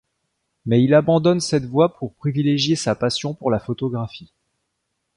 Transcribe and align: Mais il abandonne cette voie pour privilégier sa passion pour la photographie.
Mais 0.65 0.83
il 0.83 0.95
abandonne 0.95 1.39
cette 1.41 1.65
voie 1.67 1.95
pour 1.95 2.15
privilégier 2.15 2.75
sa 2.75 2.95
passion 2.95 3.35
pour 3.35 3.51
la 3.51 3.59
photographie. 3.59 4.33